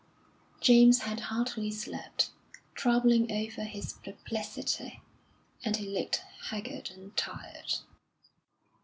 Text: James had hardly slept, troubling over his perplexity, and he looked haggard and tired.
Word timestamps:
James 0.61 1.01
had 1.01 1.19
hardly 1.29 1.69
slept, 1.69 2.31
troubling 2.73 3.31
over 3.31 3.63
his 3.65 3.93
perplexity, 4.03 4.99
and 5.63 5.77
he 5.77 5.85
looked 5.87 6.23
haggard 6.49 6.89
and 6.89 7.15
tired. 7.15 7.75